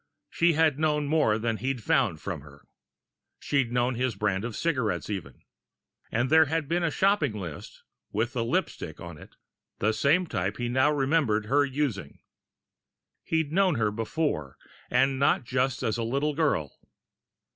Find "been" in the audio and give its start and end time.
6.67-6.81